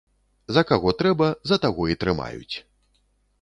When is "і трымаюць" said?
1.97-2.55